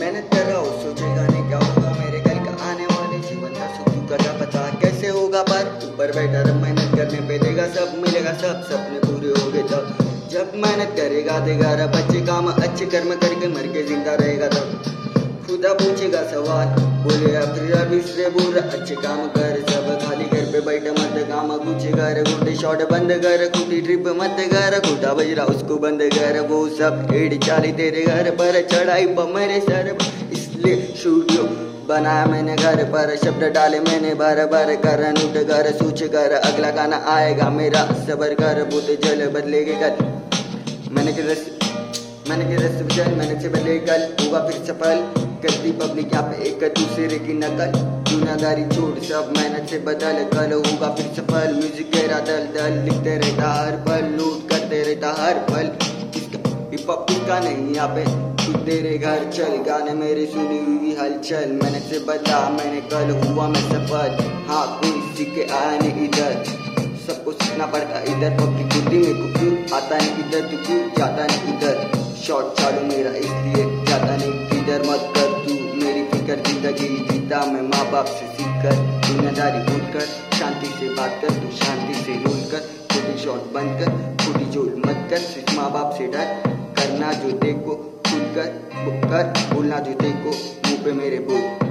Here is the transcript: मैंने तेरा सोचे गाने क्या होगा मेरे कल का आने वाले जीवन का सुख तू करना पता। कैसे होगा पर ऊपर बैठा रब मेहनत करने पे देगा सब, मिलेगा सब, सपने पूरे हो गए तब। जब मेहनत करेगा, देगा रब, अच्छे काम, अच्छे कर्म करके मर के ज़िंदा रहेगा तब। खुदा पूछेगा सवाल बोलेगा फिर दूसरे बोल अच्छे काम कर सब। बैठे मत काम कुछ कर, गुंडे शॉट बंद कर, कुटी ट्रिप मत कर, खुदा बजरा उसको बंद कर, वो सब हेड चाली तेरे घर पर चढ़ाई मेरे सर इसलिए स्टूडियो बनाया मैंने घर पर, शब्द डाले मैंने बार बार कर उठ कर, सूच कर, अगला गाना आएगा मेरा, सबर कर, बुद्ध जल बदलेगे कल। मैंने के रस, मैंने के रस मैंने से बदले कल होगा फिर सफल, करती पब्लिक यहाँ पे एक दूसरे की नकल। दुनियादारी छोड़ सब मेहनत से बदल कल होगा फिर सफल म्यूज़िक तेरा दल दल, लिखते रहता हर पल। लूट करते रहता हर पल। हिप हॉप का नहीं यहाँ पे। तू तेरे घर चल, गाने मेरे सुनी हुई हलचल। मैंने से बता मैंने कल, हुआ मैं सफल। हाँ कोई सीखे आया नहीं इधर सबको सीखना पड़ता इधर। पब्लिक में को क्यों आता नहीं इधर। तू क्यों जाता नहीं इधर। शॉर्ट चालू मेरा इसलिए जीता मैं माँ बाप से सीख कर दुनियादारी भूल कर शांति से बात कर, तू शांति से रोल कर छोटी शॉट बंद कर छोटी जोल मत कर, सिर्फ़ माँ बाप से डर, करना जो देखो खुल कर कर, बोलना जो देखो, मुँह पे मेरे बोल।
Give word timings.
मैंने 0.00 0.20
तेरा 0.32 0.56
सोचे 0.80 1.06
गाने 1.14 1.40
क्या 1.48 1.58
होगा 1.58 1.90
मेरे 2.00 2.18
कल 2.20 2.38
का 2.44 2.52
आने 2.64 2.86
वाले 2.86 3.18
जीवन 3.28 3.52
का 3.54 3.68
सुख 3.76 3.86
तू 3.86 4.00
करना 4.08 4.32
पता। 4.40 4.64
कैसे 4.80 5.08
होगा 5.08 5.42
पर 5.42 5.64
ऊपर 5.86 6.12
बैठा 6.16 6.40
रब 6.42 6.58
मेहनत 6.62 6.90
करने 6.96 7.20
पे 7.28 7.38
देगा 7.38 7.66
सब, 7.68 7.88
मिलेगा 8.02 8.32
सब, 8.34 8.56
सपने 8.68 8.98
पूरे 9.06 9.30
हो 9.30 9.46
गए 9.52 9.64
तब। 9.72 9.84
जब 10.30 10.46
मेहनत 10.56 10.90
करेगा, 10.98 11.38
देगा 11.46 11.70
रब, 11.74 11.92
अच्छे 11.96 12.20
काम, 12.26 12.44
अच्छे 12.52 12.86
कर्म 12.86 13.10
करके 13.16 13.46
मर 13.48 13.66
के 13.72 13.82
ज़िंदा 13.86 14.14
रहेगा 14.14 14.48
तब। 14.48 14.66
खुदा 15.46 15.72
पूछेगा 15.74 16.22
सवाल 16.30 16.68
बोलेगा 17.02 17.42
फिर 17.54 17.72
दूसरे 17.90 18.24
बोल 18.30 18.54
अच्छे 18.58 18.94
काम 18.96 19.20
कर 19.28 19.54
सब। 19.70 19.87
बैठे 20.78 20.90
मत 20.92 21.28
काम 21.28 21.48
कुछ 21.58 21.84
कर, 21.92 22.22
गुंडे 22.22 22.54
शॉट 22.56 22.82
बंद 22.90 23.12
कर, 23.22 23.44
कुटी 23.48 23.80
ट्रिप 23.80 24.06
मत 24.16 24.36
कर, 24.52 24.78
खुदा 24.80 25.12
बजरा 25.14 25.44
उसको 25.44 25.76
बंद 25.76 26.02
कर, 26.12 26.38
वो 26.48 26.68
सब 26.68 27.08
हेड 27.10 27.42
चाली 27.44 27.72
तेरे 27.72 28.02
घर 28.04 28.30
पर 28.32 28.60
चढ़ाई 28.64 29.06
मेरे 29.28 29.60
सर 29.60 29.96
इसलिए 30.32 30.76
स्टूडियो 30.76 31.42
बनाया 31.88 32.24
मैंने 32.26 32.56
घर 32.56 32.84
पर, 32.84 33.16
शब्द 33.16 33.44
डाले 33.54 33.80
मैंने 33.80 34.14
बार 34.14 34.44
बार 34.46 34.74
कर 34.76 35.04
उठ 35.14 35.36
कर, 35.48 35.72
सूच 35.72 36.02
कर, 36.14 36.32
अगला 36.32 36.70
गाना 36.70 37.04
आएगा 37.08 37.50
मेरा, 37.50 37.84
सबर 38.06 38.34
कर, 38.34 38.64
बुद्ध 38.64 38.98
जल 39.04 39.26
बदलेगे 39.30 39.74
कल। 39.74 40.04
मैंने 40.92 41.12
के 41.12 41.22
रस, 41.22 41.46
मैंने 42.30 42.44
के 42.44 42.56
रस 42.56 42.82
मैंने 43.10 43.40
से 43.42 43.48
बदले 43.48 43.78
कल 43.80 44.08
होगा 44.20 44.46
फिर 44.48 44.64
सफल, 44.64 45.06
करती 45.42 45.72
पब्लिक 45.78 46.12
यहाँ 46.12 46.30
पे 46.30 46.48
एक 46.48 46.72
दूसरे 46.74 47.18
की 47.18 47.34
नकल। 47.34 47.97
दुनियादारी 48.18 48.62
छोड़ 48.68 48.98
सब 49.06 49.32
मेहनत 49.36 49.68
से 49.70 49.78
बदल 49.78 50.16
कल 50.30 50.52
होगा 50.52 50.88
फिर 50.94 51.06
सफल 51.16 51.52
म्यूज़िक 51.54 51.92
तेरा 51.92 52.18
दल 52.28 52.46
दल, 52.54 52.78
लिखते 52.84 53.16
रहता 53.16 53.50
हर 53.50 53.76
पल। 53.84 54.08
लूट 54.14 54.48
करते 54.50 54.82
रहता 54.82 55.12
हर 55.18 55.38
पल। 55.50 55.70
हिप 56.72 56.90
हॉप 56.90 57.06
का 57.28 57.38
नहीं 57.40 57.74
यहाँ 57.74 57.88
पे। 57.94 58.04
तू 58.42 58.58
तेरे 58.64 58.96
घर 58.98 59.30
चल, 59.30 59.56
गाने 59.68 59.92
मेरे 59.94 60.26
सुनी 60.26 60.58
हुई 60.66 60.96
हलचल। 61.00 61.52
मैंने 61.62 61.80
से 61.80 61.98
बता 62.06 62.40
मैंने 62.50 62.80
कल, 62.90 63.14
हुआ 63.22 63.46
मैं 63.48 63.62
सफल। 63.70 64.18
हाँ 64.48 64.66
कोई 64.80 65.00
सीखे 65.16 65.46
आया 65.52 65.78
नहीं 65.78 66.08
इधर 66.08 66.44
सबको 67.06 67.32
सीखना 67.32 67.66
पड़ता 67.66 68.00
इधर। 68.14 68.36
पब्लिक 68.40 68.74
में 68.88 69.14
को 69.14 69.32
क्यों 69.38 69.78
आता 69.78 69.98
नहीं 69.98 70.24
इधर। 70.26 70.50
तू 70.50 70.64
क्यों 70.66 70.82
जाता 70.98 71.26
नहीं 71.26 71.56
इधर। 71.56 72.16
शॉर्ट 72.26 72.60
चालू 72.60 72.86
मेरा 72.86 73.10
इसलिए 73.18 73.77
जीता 77.38 77.50
मैं 77.52 77.62
माँ 77.62 77.90
बाप 77.90 78.06
से 78.06 78.26
सीख 78.34 78.54
कर 78.62 78.74
दुनियादारी 79.06 79.58
भूल 79.66 79.80
कर 79.92 80.06
शांति 80.38 80.66
से 80.66 80.88
बात 80.94 81.20
कर, 81.22 81.34
तू 81.34 81.50
शांति 81.56 81.94
से 81.94 82.12
रोल 82.22 82.40
कर 82.50 82.66
छोटी 82.90 83.18
शॉट 83.24 83.52
बंद 83.54 83.78
कर 83.80 84.24
छोटी 84.24 84.44
जोल 84.50 84.74
मत 84.86 85.06
कर, 85.10 85.18
सिर्फ़ 85.18 85.54
माँ 85.56 85.70
बाप 85.72 85.94
से 85.98 86.06
डर, 86.06 86.34
करना 86.78 87.12
जो 87.22 87.32
देखो 87.38 87.76
खुल 88.08 88.26
कर 88.34 88.50
कर, 89.06 89.54
बोलना 89.54 89.78
जो 89.78 89.94
देखो, 90.02 90.36
मुँह 90.66 90.84
पे 90.84 90.92
मेरे 90.92 91.18
बोल। 91.30 91.67